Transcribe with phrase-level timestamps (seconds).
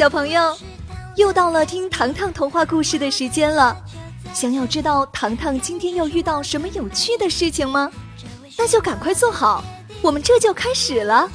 [0.00, 0.56] 小朋友，
[1.16, 3.76] 又到了听糖糖童话故事的时间了。
[4.32, 7.92] 想要知道糖糖今天又遇到什么有趣的事情吗？
[8.56, 9.62] 那就赶快坐好，
[10.00, 11.28] 我们这就开始了。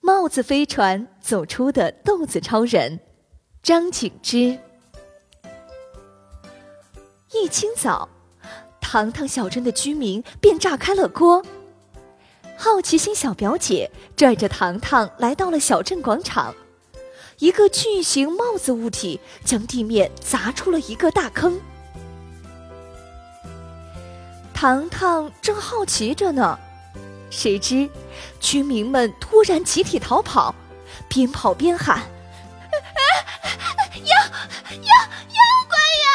[0.00, 3.00] 帽子飞船走出的豆子超人，
[3.62, 4.58] 张景之。
[7.32, 8.06] 一清早，
[8.78, 11.42] 糖糖小镇的居民便炸开了锅。
[12.58, 16.54] 好奇心小表姐拽着糖糖来到了小镇广场，
[17.38, 21.58] 一个巨型帽子物体将地面砸出了一个大坑。
[24.52, 26.58] 糖糖正好奇着呢。
[27.30, 27.88] 谁知，
[28.38, 30.54] 居民们突然集体逃跑，
[31.08, 31.98] 边跑边喊
[34.04, 34.16] ：“妖
[34.70, 34.92] 妖
[35.28, 36.06] 妖怪呀！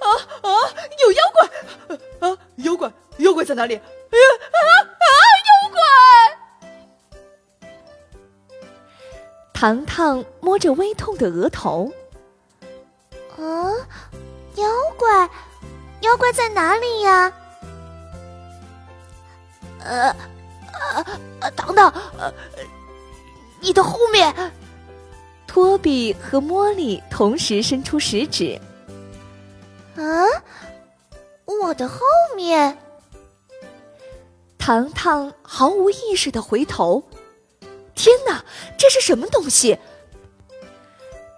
[0.00, 0.06] 啊
[0.42, 0.48] 啊！
[1.00, 1.38] 有妖怪！
[2.20, 2.92] 啊，妖怪！
[3.18, 3.74] 妖怪在哪里？
[3.74, 3.80] 哎
[4.18, 4.60] 呀啊
[5.00, 5.06] 啊！
[5.48, 5.78] 妖怪！”
[9.54, 11.92] 糖糖摸着微痛的额头
[13.38, 13.72] ：“啊，
[14.56, 15.30] 妖怪！
[16.00, 17.32] 妖怪在哪里呀？”
[19.84, 20.14] 呃，
[20.94, 21.04] 呃，
[21.40, 22.32] 呃，等等，呃，
[23.62, 24.52] 你的后面。
[25.46, 28.60] 托比和茉莉同时伸出食指。
[29.96, 30.02] 啊，
[31.44, 32.00] 我的后
[32.34, 32.76] 面。
[34.58, 37.02] 糖糖毫无意识的回头，
[37.94, 38.44] 天哪，
[38.78, 39.78] 这是什么东西？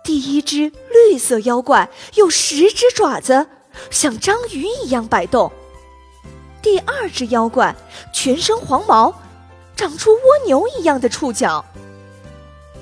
[0.04, 3.46] 第一只绿色妖怪有十只爪子，
[3.90, 5.50] 像章鱼一样摆动。
[6.62, 7.74] 第二只妖怪
[8.12, 9.12] 全身黄毛，
[9.74, 11.64] 长出蜗牛一样的触角。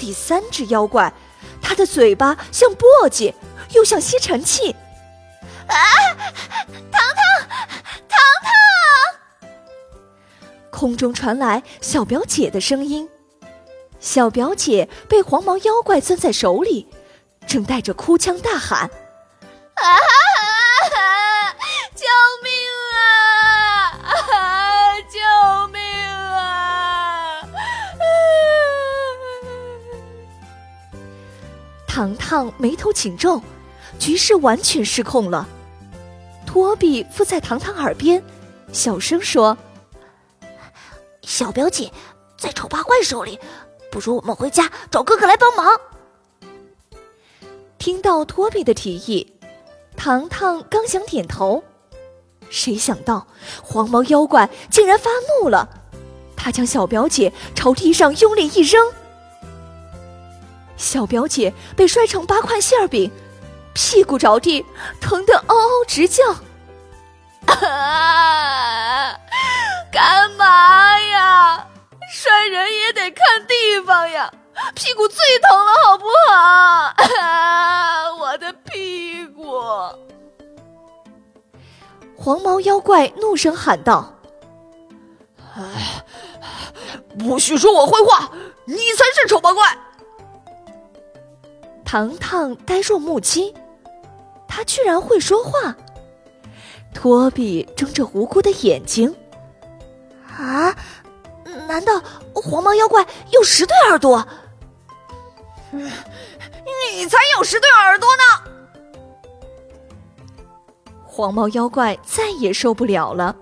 [0.02, 1.14] 第三只妖怪，
[1.62, 3.32] 它的嘴巴像簸箕，
[3.70, 4.74] 又像吸尘器。
[5.68, 5.76] 啊！
[6.90, 7.48] 糖糖，
[8.08, 9.48] 糖糖！
[10.72, 13.08] 空中传来小表姐的声音。
[14.00, 16.88] 小表姐被黄毛妖怪攥在手里，
[17.46, 18.90] 正带着哭腔大喊
[19.78, 19.86] ：“啊！
[32.02, 33.40] 糖糖眉头紧皱，
[33.96, 35.46] 局势完全失控了。
[36.44, 38.20] 托比附在糖糖耳边，
[38.72, 39.56] 小声说
[41.22, 41.92] ：“小表姐
[42.36, 43.38] 在丑八怪手里，
[43.88, 45.80] 不如我们回家找哥哥来帮忙。”
[47.78, 49.34] 听到托比的提议，
[49.96, 51.62] 糖糖刚想点头，
[52.50, 53.28] 谁想到
[53.62, 55.08] 黄毛妖怪竟然发
[55.40, 55.68] 怒了，
[56.36, 58.92] 他将小表姐朝地上用力一扔。
[60.82, 63.08] 小表姐被摔成八块馅饼，
[63.72, 64.66] 屁股着地，
[65.00, 66.24] 疼得嗷嗷直叫。
[67.46, 69.16] 啊！
[69.92, 71.66] 干嘛呀？
[72.12, 74.30] 摔人也得看地方呀！
[74.74, 76.34] 屁股最疼了，好不好？
[77.20, 78.12] 啊！
[78.18, 79.60] 我的屁股！
[82.16, 84.12] 黄毛妖怪怒声喊道
[85.56, 86.04] ：“哎，
[87.18, 88.30] 不许说我坏话！
[88.64, 89.78] 你才是丑八怪！”
[91.92, 93.54] 糖糖呆若木鸡，
[94.48, 95.76] 他居然会说话。
[96.94, 99.14] 托比睁着无辜的眼睛，
[100.26, 100.74] 啊？
[101.68, 102.02] 难道
[102.32, 104.26] 黄毛妖怪有十对耳朵？
[105.70, 108.22] 你才有十对耳朵呢！
[111.04, 113.36] 黄毛妖怪再也受不了了，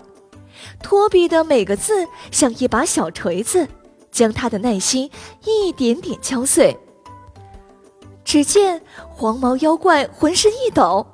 [0.82, 3.68] 托比的每个字像一把小锤子，
[4.10, 5.08] 将他的耐心
[5.44, 6.76] 一点点敲碎。
[8.30, 11.04] 只见黄毛妖怪浑身一抖，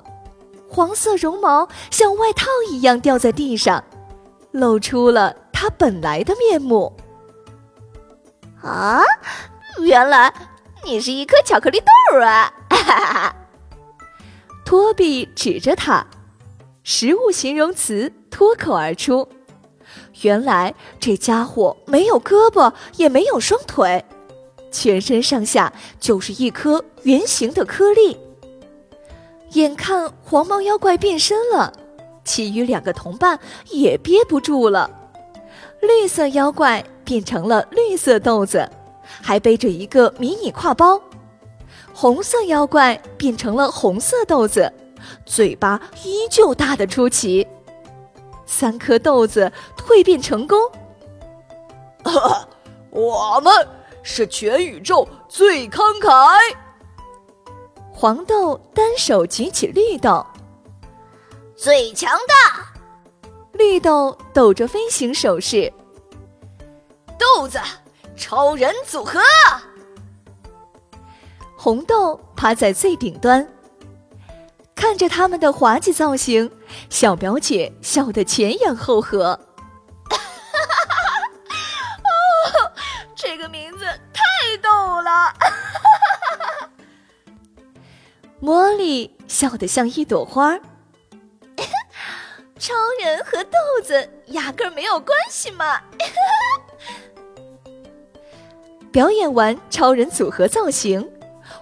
[0.69, 3.83] 黄色绒毛像外套一样掉在地上，
[4.51, 6.95] 露出了他本来的面目。
[8.61, 9.01] 啊，
[9.79, 10.31] 原来
[10.83, 12.53] 你是一颗巧克力豆啊！
[12.69, 13.35] 哈哈！
[14.63, 16.05] 托比指着它，
[16.83, 19.27] 食物形容词脱口而出。
[20.21, 24.05] 原来这家伙没有胳膊，也没有双腿。
[24.71, 28.17] 全身上下就是一颗圆形的颗粒。
[29.51, 31.71] 眼看黄毛妖怪变身了，
[32.23, 34.89] 其余两个同伴也憋不住了。
[35.81, 38.69] 绿色妖怪变成了绿色豆子，
[39.03, 40.99] 还背着一个迷你挎包；
[41.93, 44.71] 红色妖怪变成了红色豆子，
[45.25, 47.47] 嘴巴依旧大得出奇。
[48.45, 50.57] 三颗豆子蜕变成功，
[52.89, 53.76] 我们。
[54.09, 56.39] 是全宇宙最慷慨。
[57.91, 60.25] 黄豆单手举起绿豆，
[61.57, 62.65] 最强大。
[63.51, 65.71] 绿豆抖着飞行手势，
[67.19, 67.59] 豆子，
[68.15, 69.19] 超人组合。
[71.57, 73.45] 红豆趴在最顶端，
[74.73, 76.49] 看着他们的滑稽造型，
[76.89, 79.37] 小表姐笑得前仰后合。
[83.17, 83.83] 这个名字
[84.13, 84.69] 太逗
[85.01, 85.33] 了！
[88.39, 90.55] 茉莉笑得像一朵花。
[92.59, 92.73] 超
[93.03, 95.81] 人和豆子压根儿没有关系嘛！
[98.93, 101.11] 表演完超人组合造型，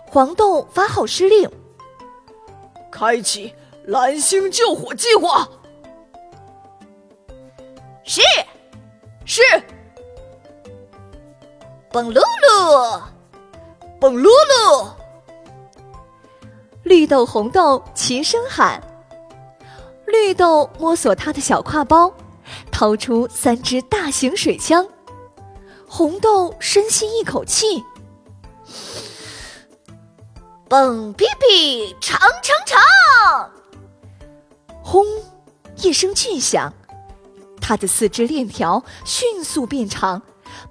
[0.08, 1.50] 黄豆发号施令：
[2.92, 3.56] 开启
[3.86, 5.48] 蓝星救火计划。
[8.04, 8.22] 是，
[9.26, 9.42] 是。
[11.96, 13.02] 蹦噜噜，
[14.02, 14.92] 蹦噜噜。
[16.84, 18.84] 绿豆、红豆齐声喊。
[20.06, 22.14] 绿豆摸索他的小挎包，
[22.70, 24.86] 掏出三支大型水枪。
[25.88, 27.82] 红豆深吸一口气，
[30.68, 33.50] 蹦哔哔，长长长！
[34.84, 35.06] 轰！
[35.78, 36.74] 一声巨响，
[37.62, 40.22] 他的四肢链条迅速变长，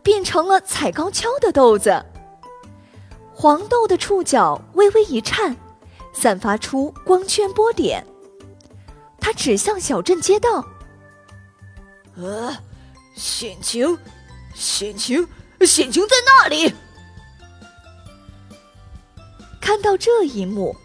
[0.02, 2.04] 变成了踩高跷的豆子。
[3.32, 5.56] 黄豆的触角微微一颤，
[6.12, 8.06] 散发出光圈波点。
[9.20, 10.64] 他指向小镇街道。
[12.16, 12.56] 呃，
[13.16, 13.98] 险情，
[14.54, 15.26] 险情，
[15.62, 16.72] 险情在那里！
[19.60, 20.76] 看到这一幕，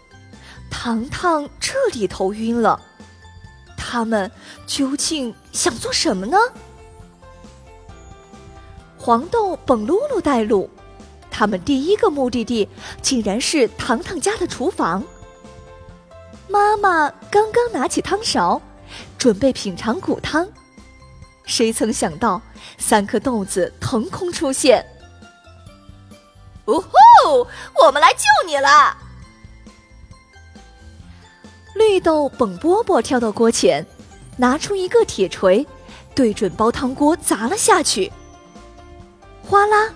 [0.70, 2.80] 糖糖彻底头晕了。
[3.76, 4.30] 他们
[4.66, 6.38] 究竟想做什么呢？
[9.02, 10.68] 黄豆、蹦噜噜带路，
[11.30, 12.68] 他们第一个目的地
[13.00, 15.02] 竟然是糖糖家的厨房。
[16.46, 18.60] 妈妈刚刚拿起汤勺，
[19.16, 20.46] 准备品尝骨汤，
[21.46, 22.42] 谁曾想到
[22.76, 24.84] 三颗豆子腾空出现。
[26.66, 27.46] 呜呼！
[27.82, 28.94] 我们来救你了！
[31.74, 33.86] 绿豆蹦波波跳到锅前，
[34.36, 35.66] 拿出一个铁锤，
[36.14, 38.12] 对准煲汤锅砸了下去。
[39.50, 39.92] 哗啦，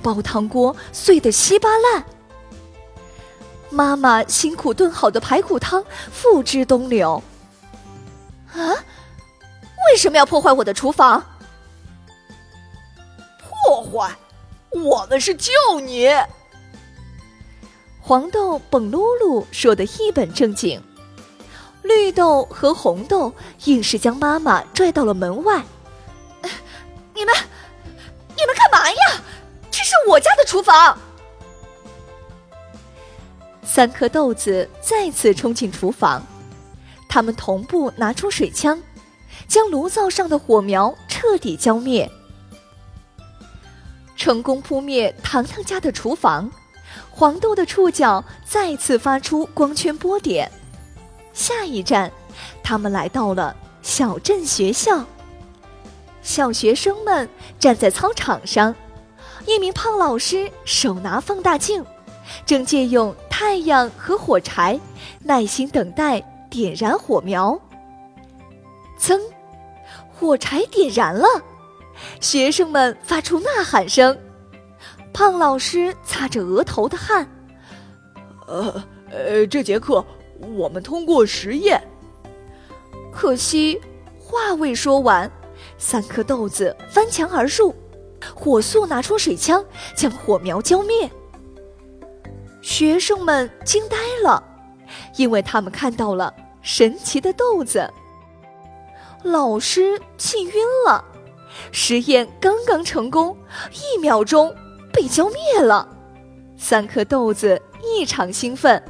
[0.00, 2.04] 煲汤锅碎得稀巴烂。
[3.68, 7.20] 妈妈辛苦炖好的排骨汤付之东流。
[8.52, 8.70] 啊，
[9.90, 11.20] 为什么要破坏我的厨房？
[13.40, 14.12] 破坏？
[14.70, 15.50] 我们是救
[15.84, 16.08] 你。
[18.00, 20.80] 黄豆蹦噜噜说的一本正经，
[21.82, 23.32] 绿豆和红豆
[23.64, 25.64] 硬是将妈妈拽到了门外。
[30.12, 30.98] 我家的厨房。
[33.62, 36.22] 三颗豆子再次冲进厨房，
[37.08, 38.78] 他们同步拿出水枪，
[39.48, 42.10] 将炉灶上的火苗彻底浇灭，
[44.14, 46.52] 成功扑灭糖糖家的厨房。
[47.10, 50.50] 黄豆的触角再次发出光圈波点。
[51.32, 52.12] 下一站，
[52.62, 55.06] 他们来到了小镇学校。
[56.20, 57.26] 小学生们
[57.58, 58.74] 站在操场上，
[59.46, 61.84] 一名胖老师手拿放大镜。
[62.46, 64.78] 正借用太阳和火柴，
[65.22, 67.60] 耐心等待点燃火苗。
[68.98, 69.20] 噌，
[70.08, 71.26] 火柴点燃了，
[72.20, 74.16] 学生们发出呐喊声。
[75.12, 77.28] 胖老师擦着额头的汗，
[78.46, 80.02] 呃呃，这节课
[80.56, 81.82] 我们通过实验。
[83.12, 83.78] 可惜
[84.18, 85.30] 话未说完，
[85.76, 87.74] 三颗豆子翻墙而入，
[88.34, 89.64] 火速拿出水枪
[89.96, 91.10] 将火苗浇灭。
[92.60, 94.42] 学生们惊呆了，
[95.16, 97.90] 因为他们看到了神奇的豆子。
[99.24, 100.52] 老师气晕
[100.86, 101.04] 了，
[101.70, 103.36] 实验刚刚成功，
[103.72, 104.54] 一秒钟
[104.92, 105.88] 被浇灭了。
[106.56, 108.80] 三颗豆子异常兴奋，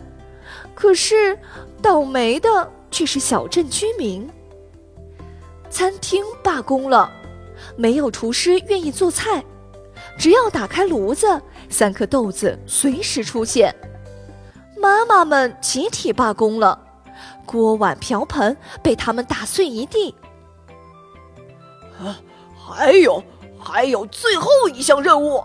[0.74, 1.38] 可是
[1.80, 4.28] 倒霉的却是小镇居民。
[5.70, 7.10] 餐厅罢工了，
[7.76, 9.44] 没有厨师愿意做菜。
[10.18, 13.74] 只要打开炉子，三颗豆子随时出现。
[14.76, 16.78] 妈妈们集体罢工了，
[17.46, 20.14] 锅碗瓢盆被他们打碎一地。
[22.00, 22.18] 啊，
[22.58, 23.22] 还有，
[23.58, 25.42] 还有最后一项任务。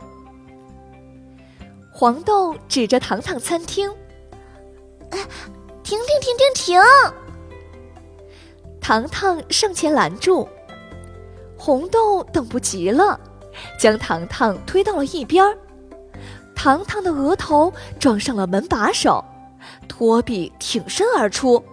[1.92, 3.90] 黄豆指着糖糖餐厅
[5.84, 6.82] ：“停停停停停！”
[8.82, 10.48] 糖糖上前拦住，
[11.58, 13.20] 红豆等不及了。
[13.80, 15.58] 将糖糖推到了一边儿，
[16.56, 19.24] 糖糖的额头撞上了门把手，
[19.88, 21.64] 托比挺身而出。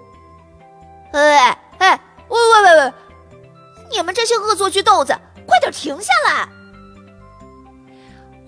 [1.12, 2.92] 哎哎，喂喂喂喂！
[3.90, 5.14] 你们这些恶作剧豆子，
[5.46, 6.48] 快点停下来！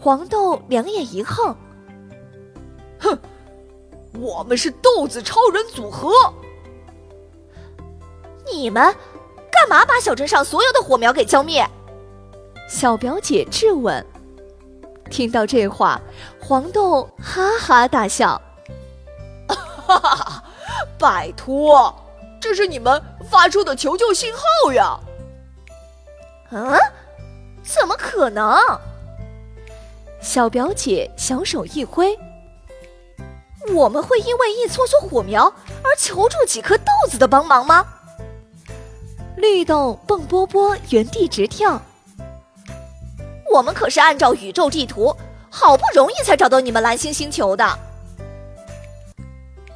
[0.00, 1.54] 黄豆两眼一横，
[2.98, 3.18] 哼，
[4.18, 6.10] 我们是豆子超人组合。
[8.50, 8.94] 你们
[9.66, 11.68] 干嘛把小镇上所有的火苗给浇灭？
[12.68, 14.06] 小表姐质问。
[15.10, 16.00] 听到这话，
[16.40, 18.40] 黄豆哈哈大笑
[19.48, 20.44] ：“哈哈哈！
[20.96, 21.92] 拜托，
[22.40, 25.00] 这是你们发出的求救信号呀！”
[26.52, 26.78] 嗯？
[27.64, 28.56] 怎么可能？
[30.20, 32.16] 小表姐小手一挥
[33.74, 37.84] ：“我们会因为一撮撮火苗而求助几颗豆子的帮忙吗？”
[39.36, 41.80] 绿豆蹦波波原地直跳。
[43.52, 45.14] 我们可是按照宇宙地图，
[45.50, 47.78] 好不容易才找到你们蓝星星球的。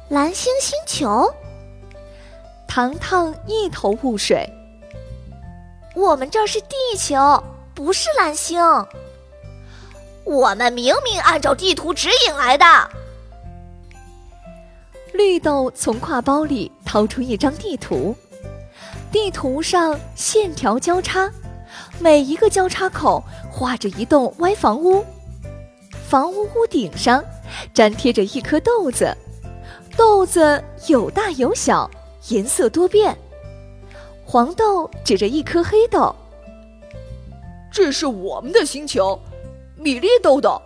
[0.09, 1.33] 蓝星星球，
[2.67, 4.49] 糖糖一头雾水。
[5.95, 8.61] 我们这是地球，不是蓝星。
[10.23, 12.65] 我们明明按照地图指引来的。
[15.13, 18.15] 绿豆从挎包里掏出一张地图，
[19.11, 21.31] 地图上线条交叉。
[21.99, 25.05] 每一个交叉口画着一栋歪房屋，
[26.07, 27.23] 房屋屋顶上
[27.73, 29.15] 粘贴着一颗豆子，
[29.95, 31.89] 豆子有大有小，
[32.29, 33.15] 颜色多变。
[34.25, 36.15] 黄豆指着一颗黑豆
[37.71, 39.19] ：“这是我们的星球，
[39.77, 40.61] 米粒豆豆。”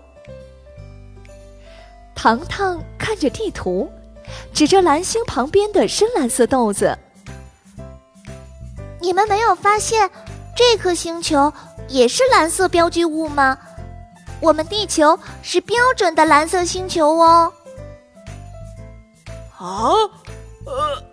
[2.16, 3.90] 糖糖看着地图，
[4.54, 6.98] 指着蓝星旁边的深蓝色豆子
[9.06, 10.10] ：“你们没有发现？”
[10.58, 11.54] 这颗星球
[11.88, 13.56] 也是蓝色标记物吗？
[14.42, 17.54] 我们地球是标准的蓝色星球哦。
[19.60, 19.94] 啊，
[20.66, 21.04] 呃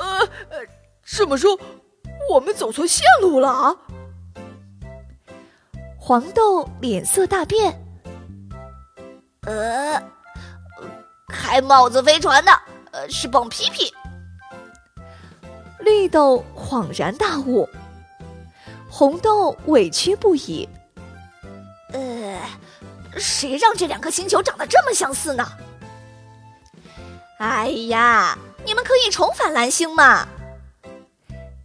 [0.00, 0.58] 呃呃，
[1.04, 1.56] 这么说，
[2.28, 3.76] 我们走错线路了啊？
[5.96, 7.80] 黄豆脸色大变。
[9.46, 10.02] 呃，
[11.28, 12.50] 开帽子飞船的，
[12.90, 13.94] 呃，是蹦皮皮。
[15.86, 17.68] 绿豆恍然大悟。
[18.90, 20.68] 红豆委屈不已。
[21.92, 22.40] 呃，
[23.16, 25.46] 谁让这两颗星球长得这么相似呢？
[27.38, 30.26] 哎呀，你们可以重返蓝星嘛！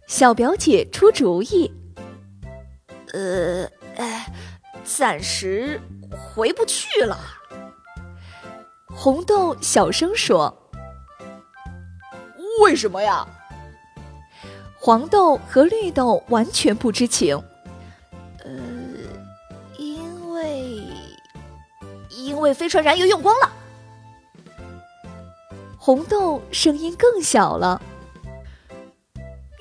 [0.06, 1.72] 小表姐出主意。
[3.12, 3.64] 呃，
[3.96, 4.32] 哎，
[4.84, 5.80] 暂时
[6.12, 7.18] 回不去了。
[8.88, 10.70] 红豆小声说
[12.62, 13.26] ：“为什么呀？”
[14.84, 17.40] 黄豆和绿豆完全不知情。
[18.44, 18.50] 呃，
[19.78, 20.82] 因为
[22.10, 23.52] 因为飞船燃油用光了。
[25.78, 27.80] 红豆声音更小了。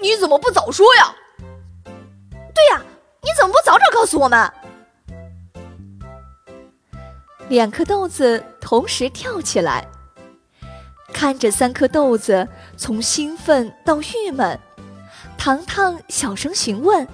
[0.01, 1.13] 你怎么不早说呀？
[1.86, 2.82] 对呀，
[3.22, 4.51] 你怎么不早点告诉我们？
[7.48, 9.88] 两颗豆子同时跳起来，
[11.13, 14.60] 看着三颗豆子从兴奋到郁闷。
[15.43, 17.07] 糖糖小声询问：“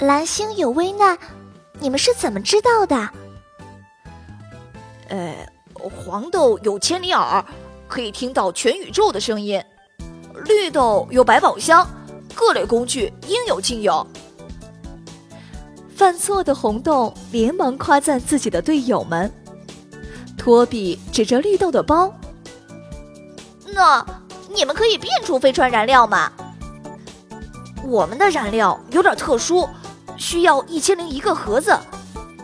[0.00, 1.18] 蓝星有危难，
[1.80, 3.08] 你们是怎么知道的
[5.08, 5.34] ？”“呃，
[6.04, 7.42] 黄豆有千里耳，
[7.88, 9.62] 可以听到全宇宙的声音；
[10.44, 11.88] 绿豆有百宝箱，
[12.34, 14.06] 各类工具应有尽有。”
[15.96, 19.32] 犯错的红豆连忙夸赞自己的队友们。
[20.36, 22.12] 托比指着绿豆的包
[23.72, 24.04] ：“那
[24.54, 26.30] 你们可以变出飞船燃料吗？”
[27.86, 29.68] 我们的燃料有点特殊，
[30.16, 31.78] 需要一千零一个盒子，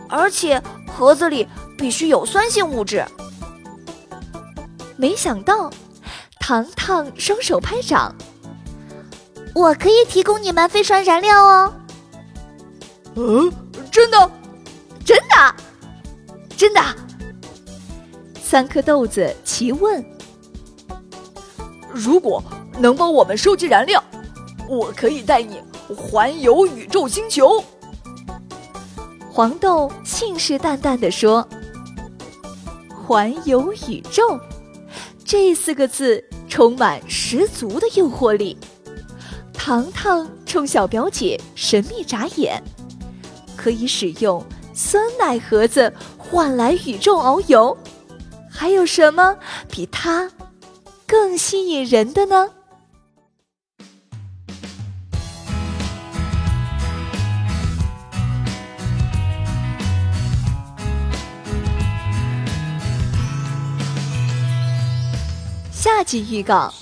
[0.07, 0.61] 而且
[0.95, 3.03] 盒子里必须有酸性物质。
[4.97, 5.71] 没想到，
[6.39, 8.15] 糖糖双手拍掌，
[9.55, 11.73] 我可以提供你们飞船燃料哦。
[13.15, 13.51] 嗯，
[13.91, 14.31] 真的，
[15.03, 15.55] 真的，
[16.55, 16.81] 真的。
[18.43, 20.05] 三颗豆子齐问
[21.91, 22.43] ：“如果
[22.77, 24.03] 能帮我们收集燃料？”
[24.71, 25.61] 我可以带你
[25.93, 27.61] 环游宇宙星球。
[29.29, 31.45] 黄豆信誓旦旦地说
[32.87, 34.39] ：“环游宇宙，
[35.25, 38.57] 这四个字充满十足的诱惑力。”
[39.51, 42.63] 糖糖冲小表姐神秘眨眼，
[43.57, 44.41] 可以使用
[44.73, 47.77] 酸奶盒子换来宇宙遨游，
[48.49, 49.35] 还有什么
[49.69, 50.31] 比它
[51.05, 52.47] 更吸引人的呢？
[66.01, 66.73] 下集预告：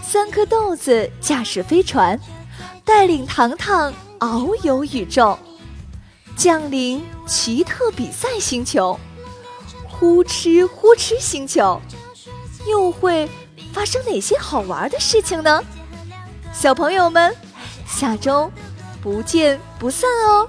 [0.00, 2.16] 三颗豆子驾驶飞船，
[2.84, 5.36] 带领糖糖遨游宇宙，
[6.36, 8.96] 降临奇特比赛星球——
[9.90, 11.82] 呼哧呼哧星球，
[12.68, 13.28] 又会
[13.72, 15.60] 发生哪些好玩的事情呢？
[16.52, 17.34] 小朋友们，
[17.84, 18.48] 下周
[19.02, 20.48] 不见不散哦！